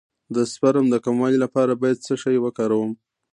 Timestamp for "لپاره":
1.45-1.73